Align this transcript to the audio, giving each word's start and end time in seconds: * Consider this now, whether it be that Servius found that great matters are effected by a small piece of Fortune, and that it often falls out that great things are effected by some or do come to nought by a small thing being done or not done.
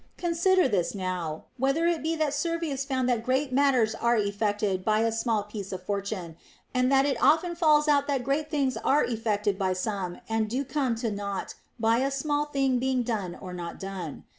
* 0.13 0.17
Consider 0.17 0.67
this 0.67 0.95
now, 0.95 1.43
whether 1.57 1.85
it 1.85 2.01
be 2.01 2.15
that 2.15 2.33
Servius 2.33 2.83
found 2.83 3.07
that 3.07 3.23
great 3.23 3.53
matters 3.53 3.93
are 3.93 4.17
effected 4.17 4.83
by 4.83 5.01
a 5.01 5.11
small 5.11 5.43
piece 5.43 5.71
of 5.71 5.83
Fortune, 5.83 6.37
and 6.73 6.91
that 6.91 7.05
it 7.05 7.21
often 7.21 7.53
falls 7.53 7.87
out 7.87 8.07
that 8.07 8.23
great 8.23 8.49
things 8.49 8.77
are 8.77 9.03
effected 9.03 9.59
by 9.59 9.73
some 9.73 10.19
or 10.27 10.39
do 10.41 10.65
come 10.65 10.95
to 10.95 11.11
nought 11.11 11.53
by 11.79 11.99
a 11.99 12.09
small 12.09 12.45
thing 12.45 12.79
being 12.79 13.03
done 13.03 13.37
or 13.39 13.53
not 13.53 13.79
done. 13.79 14.23